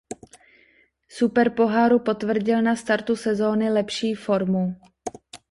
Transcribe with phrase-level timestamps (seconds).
[1.09, 4.75] Superpoháru potvrdil na startu sezony lepší formu.